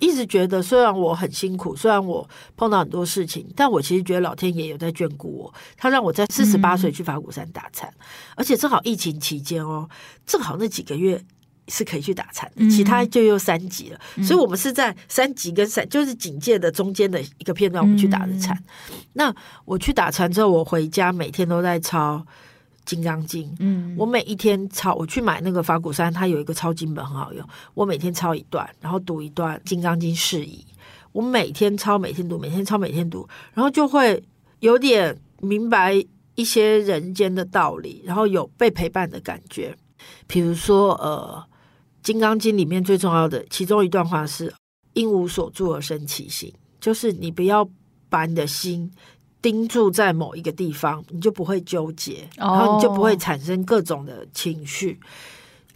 [0.00, 5.54] 一直觉得虽然我很辛苦，虽然我碰到很多事情，但我其实觉得老天爷有在眷顾我。
[5.76, 8.04] 他让我在四十八岁去法鼓山打禅，嗯，
[8.36, 9.88] 而且正好疫情期间哦，
[10.26, 11.24] 正好那几个月。
[11.68, 18.54] 是可以去打禅的，其他就又三级了，嗯，所以我们是在三级跟三就是警戒的中间的一个片段，我们去打的禅，
[18.90, 18.96] 嗯。
[19.14, 22.18] 那我去打禅之后，我回家每天都在抄
[22.84, 23.48] 《金刚经》。
[23.60, 30.64] 嗯，我每一天抄，我去买那个法鼓山，它有一个抄经本很好用，我每天抄一段，然后读一段《金刚经》释疑。
[31.12, 34.22] 我每天抄，每天读，每天抄，每天读，然后就会
[34.60, 35.94] 有点明白
[36.34, 39.76] 一些人间的道理，然后有被陪伴的感觉。
[40.26, 41.44] 比如说，呃。
[42.06, 44.52] 《金刚经》里面最重要的其中一段话是
[44.92, 47.66] “应无所住而生其心”，就是你不要
[48.10, 48.90] 把你的心
[49.44, 54.98] 盯住在某一个地方，你就不会纠结，然后你就不会产生各种的情绪。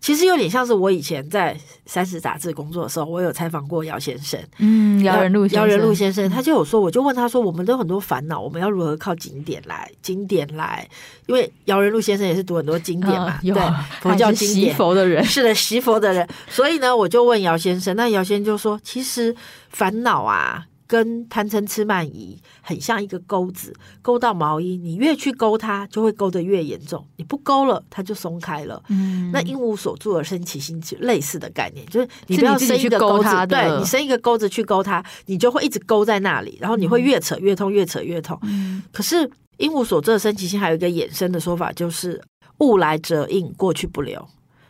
[0.00, 1.54] 其实有点像是我以前在
[1.84, 4.40] 《三十杂志》工作的时候，我有采访过姚先生。
[4.56, 9.90] 嗯，姚仁禄，姚先生，他就有说，我就问他说，我们都有很多烦恼，我们要如何靠经典来？
[10.00, 10.88] 经典来，
[11.26, 13.62] 因为姚仁禄先生也是读很多经典嘛， 嗯、对，
[14.00, 16.26] 佛教经典，习佛的人 是的，习佛的人。
[16.48, 19.36] 所以呢，我就问姚先生，那姚先生就说，其实
[19.68, 20.64] 烦恼啊。
[20.88, 23.72] 跟贪嗔痴慢疑很像一个钩子，
[24.02, 27.06] 勾到毛衣，你越去勾它，就会勾得越严重。
[27.16, 28.82] 你不勾了，它就松开了。
[28.88, 38.38] 嗯，那因无所住而生其心，类似的概念，就是你不要生一个钩子，对，你生一个钩子去勾它，你就会一直勾在那里，然后你会越扯越痛，越扯越痛。
[38.44, 42.18] 嗯，可是因无所住而生其心，还有一个衍生的说法，就是
[42.60, 44.26] 物来则应，过去不留。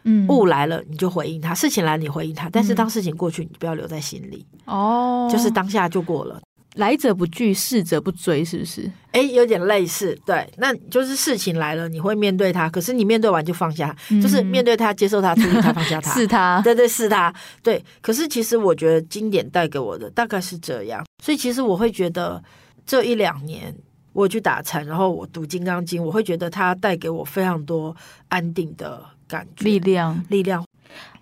[0.09, 6.41] 嗯，物来了你就回应他，事情来了你回应他，但是当事情过去，你不要留在心里哦，就是当下就过了。
[6.75, 8.89] 来者不拒，逝者不追，是不是？
[9.11, 17.85] 哎，有点类似，对，那就是事情来了，你会面对他，可是你面对完就放下，嗯、就是面对他，接受他，处理他，放下他， 是他，对对是他，对。
[18.01, 22.41] 可是其实我觉得经典带给我的大概是这样，所以其实我会觉得
[22.87, 23.75] 这一两年
[24.13, 27.97] 我去打禅，然后我读《金刚经》，我会觉得它带给我非常多
[28.29, 29.05] 安定的。
[29.29, 30.65] 感觉力量，力量。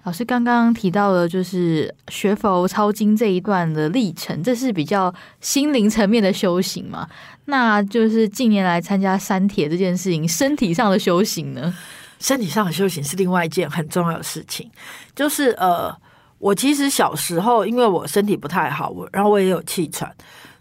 [0.04, 7.08] 老师刚刚提到了，就是学佛抄经这一段的历程，这是比较心灵层面的修行嘛？
[7.46, 11.74] 那就是近年来参加山铁这件事情，身体上的修行呢？
[12.20, 14.70] 身体上的修行是另外一件很重要的事情。
[15.14, 15.92] 就是呃，
[16.38, 20.14] 我其实小时候因为我身体不太好，我然后我也有气喘，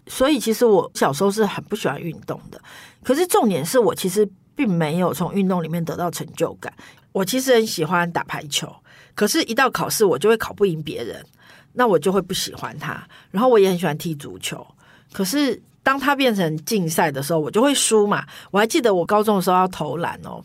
[0.08, 2.60] 所以其实我小时候是很不喜欢运动的。
[3.04, 6.72] 可是重点是我其实并没有从运动里面得到成就感。
[7.16, 8.70] 我其实很喜欢打排球，
[9.14, 11.24] 可是，一到考试，我就会考不赢别人，
[11.72, 13.02] 那我就会不喜欢他。
[13.30, 14.66] 然后，我也很喜欢踢足球，
[15.14, 18.26] 可是，当他变成竞赛的时候，我就会输嘛。
[18.50, 20.44] 我还记得我高中的时候要投篮哦，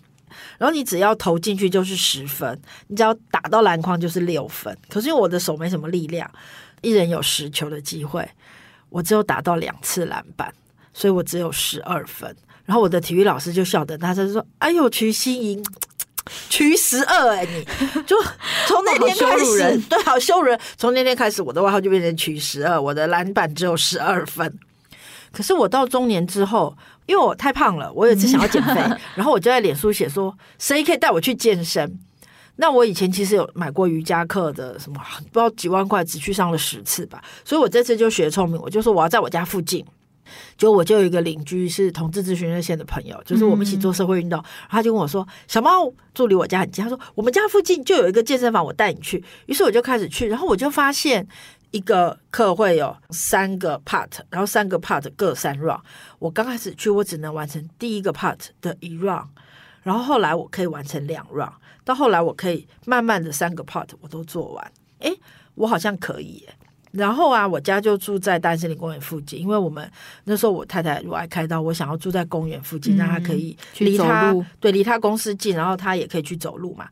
[0.58, 2.58] 然后你只要投进去就是十分，
[2.88, 4.74] 你只要打到篮筐就是六分。
[4.88, 6.32] 可是，因为我的手没什么力量，
[6.82, 8.26] 一人有十球的机会，
[8.88, 10.50] 我只有打到两次篮板，
[10.94, 12.34] 所以我只有十二分。
[12.64, 15.62] 然后，我的体育老师就笑得，他就说：“哎呦，徐欣莹。”
[16.50, 17.66] 瞿十二哎，你
[18.04, 18.16] 就
[18.68, 20.60] 从那 天开始， 对，好羞辱人。
[20.78, 24.60] 从那天开始，我的外号就变成取十二，我的篮板只有十二分。
[25.32, 28.74] 可是我到中年之后，因为我太胖了，我有一次想要减肥，
[29.16, 32.00] 然后我就在脸书写说，谁可以带我去健身？
[32.58, 37.24] 那我以前其实有买过瑜伽课的，什么不知道几万块，只去上了十次吧。
[37.44, 39.84] 所以我这次就学聪明，我就说我要在我家附近。
[40.58, 51.28] 就我就有一个邻居是同志咨询热线的朋友，就是我们一起做社会运动，嗯、他就跟我说：“小猫住离我家很近。”他说：“我们家附近就有一个健身房，我带你去。”于是我就开始去，然后我就发现
[51.72, 55.82] 一个课会有三个 part，然后三个 part 各三 round。
[56.20, 59.28] 我刚开始去，我只能完成第一个 part 的一 round，
[59.84, 61.54] 然后后来我可以完成两 round，
[61.86, 64.72] 到后来我可以慢慢的三个 part 我都做完。
[65.00, 65.17] 诶，
[65.56, 66.56] 我好像可以耶。
[66.92, 69.90] 然后啊，我家就住在大森林公园附近，因为我们
[70.26, 76.88] 那时候我太太如果爱开刀，我想要住在公园附近，让她可以离她对离她公司近，然后她也可以去走路嘛。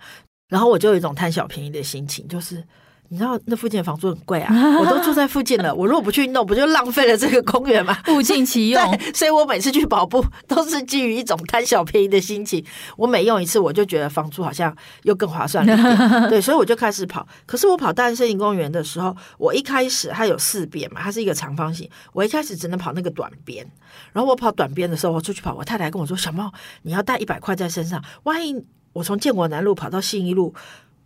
[0.48, 2.64] 然后我就有一种贪小便宜的心情，就是。
[3.12, 5.74] 你知道那附近的房租很贵啊， 我都住在附近了。
[5.74, 7.98] 我如果不去弄，不就浪费了这个公园吗？
[8.14, 8.80] 物尽其用。
[8.98, 12.64] 对，所以我每次去跑步都是基于一种贪小便宜的心情。
[12.96, 16.30] 我每用一次，我就觉得房租好像又更划算了一点。
[16.30, 17.28] 对，所以我就开始跑。
[17.48, 21.90] 可是我跑大安森林公园的时候，我一开始它有四边嘛，它是一个长方形。
[22.14, 23.66] 我一开始只能跑那个短边。
[24.14, 30.54] 然后我跑短边的时候，我出去跑，我太太跟我说：“小猫，你要带一百块在身上，万一我从建国南路跑到信义路。”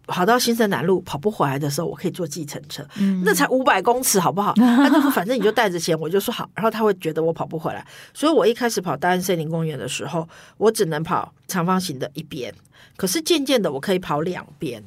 [0.06, 4.54] 跑到新生南路跑不回来的时候，我可以坐计程车，嗯、那才五百公尺，好不好？
[4.60, 6.50] 他就说反正你就带着钱，我就说好。
[6.56, 12.54] 然后他会觉得我跑不回来，所以我一开始跑大安森林公园的时候，我只能跑长方形的一边，
[12.98, 14.84] 可是渐渐的我可以跑两边。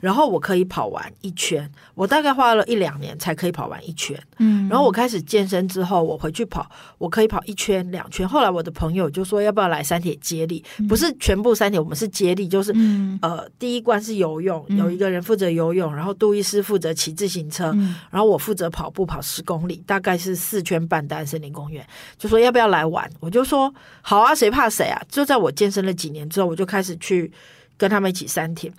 [0.00, 4.16] 然后我可以跑完一圈，我大概花了一两年才可以跑完一圈。
[4.38, 8.28] 嗯，然后我开始健身之后，我回去跑，我可以跑一圈、两圈。
[8.28, 10.64] 后来我的朋友就说要不要来三铁接力？
[10.78, 21.08] 嗯、不是全部三铁，我们是接力，就是、嗯、呃，第一关是游泳，有一个人负责游泳，然后杜医师负责骑自行车，嗯、然后我负责跑步，跑十公里，大概是四圈半。
[21.08, 21.82] 单森林公园
[22.18, 23.10] 就说要不要来玩？
[23.18, 25.00] 我就说好啊，谁怕谁啊！
[25.08, 27.32] 就在我健身了几年之后，我就开始去
[27.78, 28.70] 跟他们一起三铁。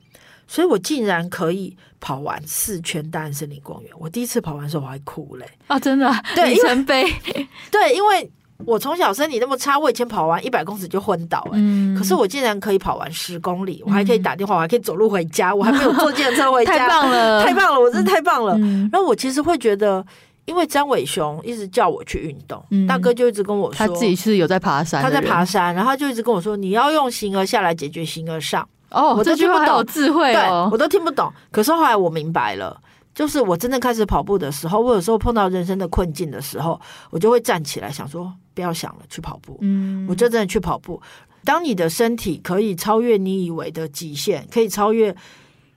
[0.49, 3.91] 所以我竟然可以跑完四圈大安森林公园。
[3.99, 5.51] 我第一次跑完的时候我还哭嘞、欸！
[5.67, 6.11] 啊，真的？
[6.33, 7.05] 对，里程碑。
[7.69, 8.31] 对，因为
[8.65, 11.51] 我从小身体那么差，我以前跑完一百公尺就昏倒、欸。
[11.53, 11.95] 嗯。
[11.95, 16.73] 可是我竟然可以跑完十公里，我还可以打电话，我还可以走路回家，我还没有坐计程车回家。
[16.75, 17.45] 太棒了！
[17.45, 17.79] 太棒了！
[17.79, 18.55] 我真的太棒了。
[18.57, 20.03] 嗯、然后我其实会觉得，
[20.45, 28.67] 因为张伟雄一直叫我去运动，嗯、大哥就一直跟我说，他自己是有在爬山，他在爬山，然后他就一直跟我说，你要用形而下来解决形而上。
[28.91, 31.31] 哦，我这句话好有智慧哦，对，我都听不懂。
[31.51, 32.79] 可是后来我明白了，
[33.13, 39.57] 就是我真正开始跑步的时候，我有时候碰到人生的困境的时候，我就会站起来想说，不要想了，去跑步。
[39.61, 41.01] 嗯，我就真的去跑步。
[41.45, 45.15] 当你的身体可以超越你以为的极限，可以超越，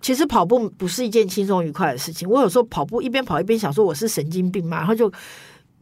[0.01, 2.29] 其实跑步不是一件轻松愉快的事情。
[2.29, 5.11] 我有时候跑步一边跑一边想说，我是神经病嘛，然后就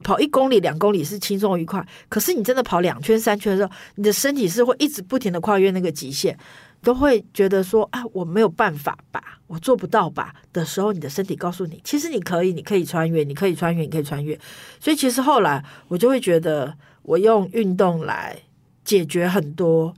[0.02, 6.38] 跑一公里、两公里是轻松愉快，可是你真的跑两圈、三圈的时候，你的身体是会一直不停的跨越那个极限。
[6.82, 14.38] 都会觉得说啊，我没有办法吧，我做不到吧的时候，你的身体告诉你，其实你可以，你可以穿越，你可以穿越，你可以穿越。
[14.78, 18.36] 所以其实后来我就会觉得，我用运动来
[18.84, 19.94] 解决很多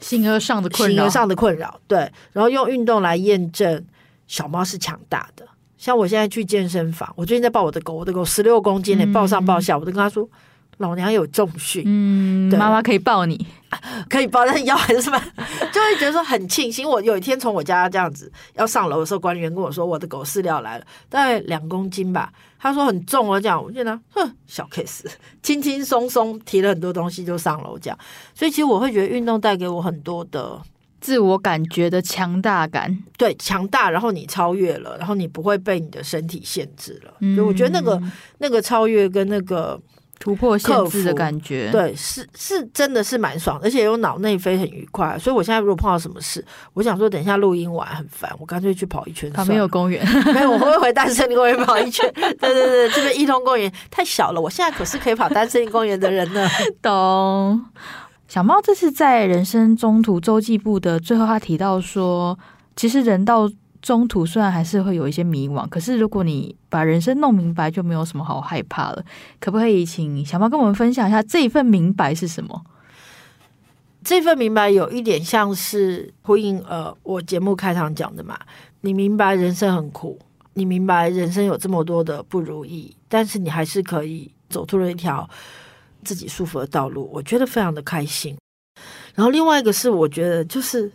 [0.00, 1.80] 性格上的困扰，上的困扰。
[1.86, 1.98] 对，
[2.32, 3.84] 然后用运动来验证
[4.26, 5.46] 小猫是强大的。
[5.78, 10.28] 像我现在去健身房，我最近在抱我的狗，我的狗十六公斤呢，抱上抱下，我都跟他说。
[10.80, 13.46] 老娘有重训，嗯，对妈妈可以抱你，
[14.08, 15.18] 可以抱，但是腰还是什么，
[15.70, 16.88] 就会觉得说很庆幸。
[16.88, 22.32] 我有一天从我家这样子要上楼的时候，管理员跟我说我的狗饲料来了，大概两公斤吧。
[22.58, 25.04] 他说很重哦，这样我觉得哼，小 case，
[25.42, 27.98] 轻轻松松提了很多东西就上楼这样。
[28.34, 30.58] 所以其实我会觉得运动带给我很多的
[30.98, 37.12] 自我感觉的强大感，对，强大，然后你超越了，然后你不会被你的身体限制了。
[37.20, 38.02] 嗯，所以我觉得那个
[38.38, 39.78] 那个超越跟那个。
[40.20, 45.18] 突破限制的感觉，对，是是真的是蛮爽，而且有脑内飞很愉快。
[45.18, 49.32] 所以我现在如果碰到什么事，我想说等一下录音完很烦，我干脆去跑一圈。
[49.32, 52.06] 旁边有公园，没有，我会回大安森林公园跑一圈。
[52.14, 56.46] 对对对，这边一通公园太小了，我现在可是可以跑大安森林公园的人呢。
[56.82, 57.64] 懂。
[58.28, 62.38] 小猫这次在人生中途周记部的最后，他提到说，
[62.76, 63.50] 其实人到。
[63.82, 69.04] 中途虽然还是会有一些迷惘，可是如果你把人生弄明白，就没有什么好害怕了。
[69.38, 72.62] 可不可以请小猫跟我们分享一下这一份明白是什么？
[74.04, 78.38] 这份明白有一点像是呼应呃，我节目开场讲的嘛。
[78.82, 80.18] 你明白人生很苦，
[80.54, 85.28] 你明白人生有这么多的不如意，但是你还是可以走出了一条
[86.04, 88.36] 自己舒服的道路，我觉得非常的开心。
[89.14, 90.92] 然后另外一个是，我觉得就是。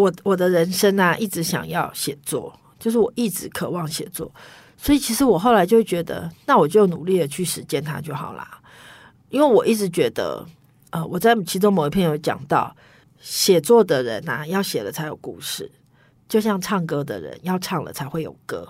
[0.00, 4.32] 我我的人生啊，一直想要写作，就是我一直渴望写作，
[4.78, 8.62] 所以其实我后来就觉得，那我就努力的去实践它就好啦。
[9.28, 10.46] 因为我一直觉得，
[10.88, 12.74] 呃，我在其中某一篇有讲到，
[13.20, 15.70] 写作的人啊，要写了才有故事，
[16.26, 18.66] 就像唱歌的人要唱了才会有歌。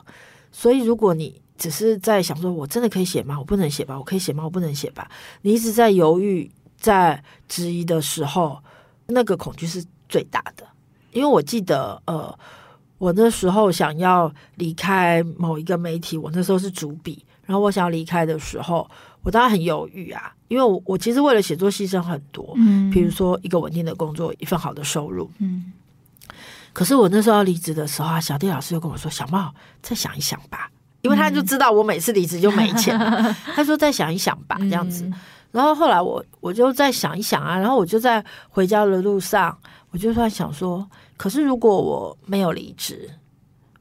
[0.50, 3.38] 所以如果你只是在想说，我真的可以写吗？
[3.38, 3.96] 我不能写吧？
[3.96, 4.42] 我可以写吗？
[4.42, 5.08] 我不能写吧？
[5.42, 8.58] 你一直在犹豫、在质疑的时候，
[9.06, 10.66] 那个恐惧是最大的。
[11.12, 12.38] 因为我记得，呃，
[12.98, 18.88] 我那时候想要离开某一个媒体，我那时候是主笔，然后我想要离开的时候，
[19.22, 25.72] 我当然很犹豫啊，因为我我其实为了写作牺牲很多，嗯，比如说一个稳定的工作，一份好的收入，嗯。
[26.72, 29.52] 可是我那时候要离职的时候啊，小弟老师又跟我说：“小茂，
[29.82, 30.70] 再想一想吧。”
[31.02, 32.96] 因为他就知道我每次离职就没钱，
[33.56, 35.10] 他说：“再想一想吧，这样子。”
[35.50, 39.58] 然后后来我我就再想一想啊，然后我就在回家的路上，
[39.90, 40.88] 我就突然想说。
[41.16, 43.10] 可是，如果我没有离职，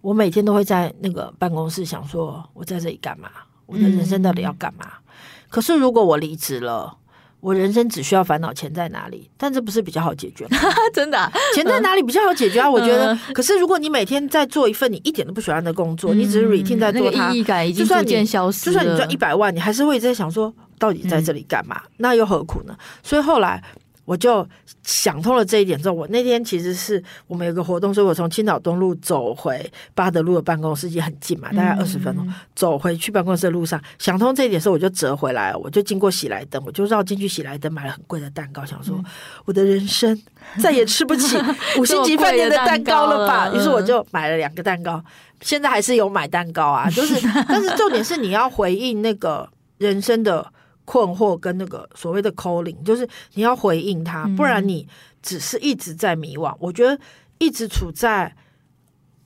[0.01, 3.29] 我每天都会在那个办公室想说，我在这里干嘛？
[3.65, 4.85] 我的人生到底要干嘛？
[4.85, 5.13] 嗯、
[5.49, 6.97] 可是，如果我离职了，
[7.39, 9.31] 我人生只需要烦恼钱在哪里？
[9.37, 10.57] 但这不是比较好解决吗？
[10.93, 12.67] 真的、啊，钱在哪里比较好解决啊？
[12.67, 13.17] 嗯、我觉得。
[13.33, 18.65] 可是，如果你每天在做一份你一点都不喜欢的工作，嗯、你只是 routine 在做它，那个、意义感已经逐渐消失。
[18.65, 21.81] 就算你赚一百万，你还是会在想说，到底在这里干嘛？
[21.85, 22.75] 嗯、那又何苦呢？
[23.01, 23.63] 所以后来。
[24.09, 24.43] 我就
[24.81, 32.25] 想通了这一点之后，我那天其实是我们有个活动，所以我从青岛东路走回巴德路的办公室，也很近嘛，大概二十分钟。
[32.27, 39.05] 嗯、走回去办公室的路上，想通这一点时候，我就折回来，我就经过喜来登，我就绕进去喜来登买了很贵的蛋糕，想说、嗯、
[39.45, 40.19] 我的人生
[40.57, 41.37] 再也吃不起
[41.77, 43.45] 五星级饭店的蛋糕了吧？
[43.45, 44.99] 了于是我就买了两个蛋糕，
[45.41, 47.13] 现在还是有买蛋糕啊，就是，
[47.47, 49.47] 但是重点是你要回应那个
[49.77, 50.51] 人生的。
[50.89, 54.87] 困惑跟那个所谓的 calling，就是你要回应他，不然你
[55.21, 56.51] 只是一直在迷惘。
[56.57, 56.99] 我觉得
[57.37, 58.35] 一直处在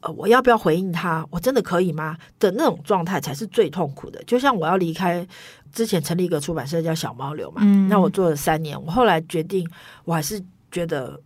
[0.02, 1.26] 呃，我要不要回应他？
[1.30, 2.18] 我真的可以吗？
[2.38, 4.22] 的那种状态才是最痛苦的。
[4.26, 5.26] 就像我要离开
[5.72, 9.66] 之前成立一个出版社叫小猫流嘛，嗯、那我做了三年，我后来决定，
[10.04, 11.18] 我还是觉得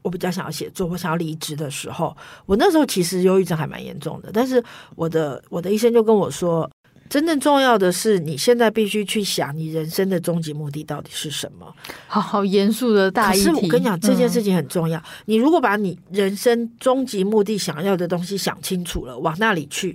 [0.00, 2.16] 我比较想要写作，我想要离职的时候，
[2.46, 4.64] 我那时候其实忧郁症还蛮严重的，但是
[4.96, 6.66] 我的我的医生就跟我说。
[7.12, 11.70] 真正重要的是，你现在必须去想你人生的终极目的到底是什么。
[12.06, 13.44] 好好严肃的大议题。
[13.44, 14.98] 可是我跟你讲，这件事情很重要。
[14.98, 19.94] 嗯、你如果把你人生终极目的想要的东西想清楚了，往那里去，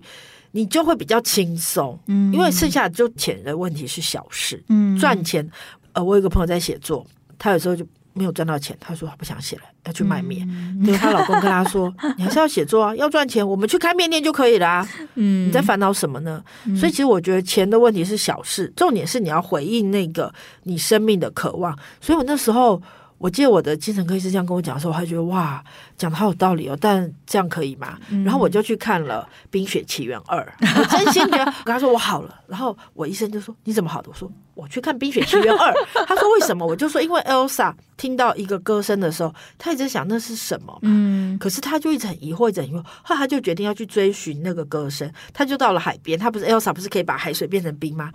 [0.51, 1.99] 你就会比较轻松。
[2.05, 4.63] 嗯，因为剩下就钱的问题是小事。
[4.69, 5.49] 嗯，赚钱。
[5.93, 7.03] 呃，我有个朋友在写作，
[7.39, 7.83] 他有时候就。
[8.17, 10.47] 没有赚到钱，她说她不想写了，要去卖面。
[10.83, 16.43] 结果她、嗯、老公跟她说： “你还是要写作啊，要赚钱，我们去开面店就可以了啊。”嗯，你在烦恼什么呢？
[16.65, 21.77] 嗯、所以其实我觉得钱的问题是小事，重点是你要回应那个你生命的渴望。
[22.01, 22.81] 所以我那时候。
[23.17, 25.63] 我记得我的精神科医师这样跟我讲的时候，我还觉得哇，
[25.97, 26.77] 讲的好有道理哦。
[26.79, 27.97] 但这样可以吗？
[28.09, 30.41] 嗯、然后我就去看了《冰雪奇缘二》，
[30.79, 32.41] 我真心觉得， 我跟他说我好了。
[32.47, 34.09] 然后我医生就说你怎么好的？
[34.09, 35.73] 我说我去看《冰雪奇缘二》。
[36.05, 36.65] 他说为什么？
[36.65, 40.77] 我就说因为 Elsa 听到一个歌声的时候，他一直想那是什么。
[40.83, 41.37] 嗯。
[41.39, 42.83] 可是他就一直很疑惑，一直很疑惑。
[43.01, 45.11] 后来他就决定要去追寻那个歌声。
[45.33, 48.11] 他就到了海边，他不是 Elsa 不是可以把海水变成冰吗？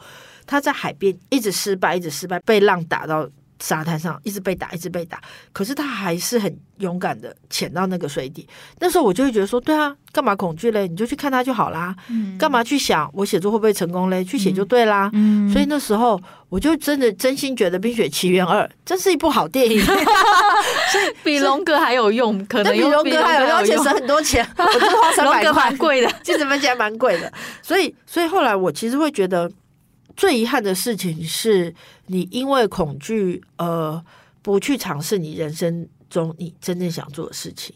[0.47, 3.29] 他在海边一直失败，一直失败，被浪打到。
[3.63, 5.21] 沙滩上一直被打，一直被打，
[5.53, 8.47] 可是他还是很勇敢的潜到那个水底。
[8.81, 10.89] 那时候我就会觉得说，对啊，干嘛恐惧嘞？
[10.89, 11.95] 你就去看他就好啦。
[12.09, 14.25] 嗯，干嘛去想我写作会不会成功嘞？
[14.25, 15.09] 去写就对啦。
[15.13, 24.45] 嗯，所以那时候我就真的真心觉得《冰雪奇缘二》真是一部好电影，所以比龙哥还有用，可能比龙哥还有用，而且省很多钱。
[24.59, 27.33] 我就花三百块，蛮贵的，记者们讲蛮贵的。
[27.63, 29.49] 所以，所以后来我其实会觉得。
[30.17, 31.75] 最遗憾的事情是
[32.07, 34.05] 你因为恐惧而
[34.43, 37.75] 不去尝试你人生中你真正想做的事情。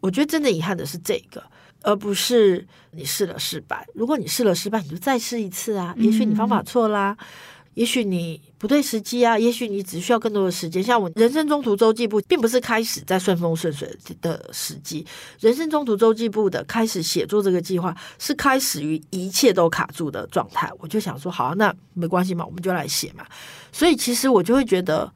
[0.00, 1.42] 我觉得真的遗憾的是这个，
[1.82, 3.86] 而不是你试了失败。
[3.94, 5.94] 如果你试了失败，你就再试一次啊！
[5.96, 7.16] 也许你方法错啦。
[7.20, 7.26] 嗯
[7.74, 10.82] 也许你不对时机啊，也许你只需要更多的时间。
[10.82, 13.88] 像我人生中途周记部，并不是开始在顺风顺水
[14.20, 15.06] 的时机。
[15.40, 20.70] 人生中途周记部的开始写作这个计划，是开始于一切都卡住的状态。
[20.78, 23.24] 我就想说，好，那没关系嘛，我们就来写嘛。
[23.72, 25.12] 所以其实我就会觉得。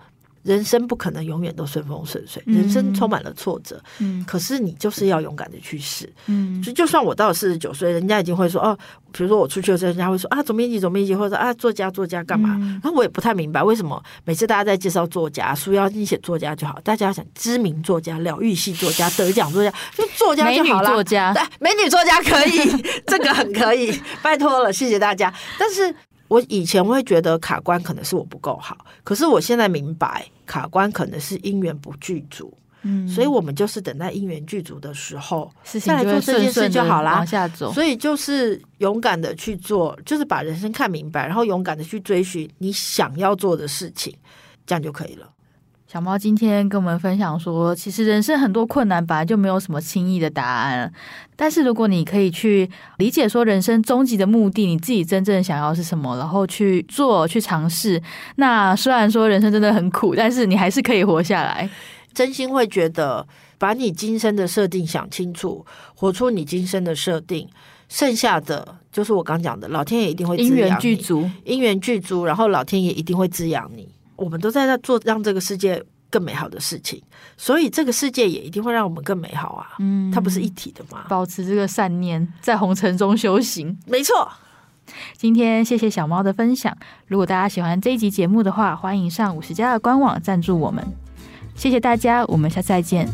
[0.46, 3.82] 人生不可能永远都顺风顺水，人生充满了挫折。
[3.98, 6.08] 嗯，可是你就是要勇敢的去试。
[6.26, 8.78] 嗯，就就算我到了四十九岁，人家已经会说哦，
[9.10, 12.56] 比如说我出去的时候，人家会说啊，总编辑，总编辑，或者说啊，作家，作家干嘛？
[12.82, 20.90] 然后我也不太明白为什么每次大家在介绍作家，书要你写作家就好，大家要想知名作家、疗愈系作家、得奖作家，就作家就好了。
[20.90, 23.92] 美女作家，对，美女作家可以， 这个很可以，
[24.22, 25.34] 拜托了，谢谢大家。
[25.58, 25.92] 但是。
[26.28, 32.52] 我以前会觉得卡关可能是我不够好，可是我现在明白卡关可能是因缘不具足。
[32.82, 37.72] 嗯，所以我们就是等待因缘具足的时候，再来做这件事就好啦，往下走。
[37.72, 44.14] 所以就是勇敢的去做，就是把人生看明白，然后勇敢的去追寻你想要做的事情，
[44.66, 45.28] 这样就可以了。
[45.86, 50.92] 小猫今天跟我们分享说，其实人生很多困难本来就没有什么轻易的答案，
[51.36, 52.68] 但是如果你可以去
[52.98, 58.02] 理解说人生终极的目的，你自己真正想要是什么，然后去做去尝试，
[58.34, 61.70] 那虽然说人生真的很苦，但是你还是可以活下来。
[62.12, 63.24] 真心会觉得，
[63.56, 65.64] 把你今生的设定想清楚，
[65.94, 67.48] 活出你今生的设定，
[67.88, 73.88] 剩下的就是我刚讲的，老天爷一定会滋养你，因缘具足，因缘具足，然后老天爷一定会滋养你。
[74.16, 77.02] 我们都在那做让这个世界更美好的事情，
[77.36, 79.74] 所以这个世界也一定会让我们更美好啊！
[79.78, 81.04] 嗯，它不是一体的吗？
[81.08, 84.30] 保持这个善念，在红尘中修行，没错。
[85.16, 86.74] 今天谢谢小猫的分享。
[87.06, 90.86] 如果大家喜欢这一集节目的话，欢迎上五十家的官网赞助我们。
[91.56, 93.08] 谢谢大家，我们下次再见。